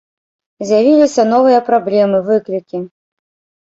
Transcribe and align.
З'явіліся 0.69 1.27
новыя 1.33 1.59
праблемы, 1.71 2.25
выклікі. 2.35 2.87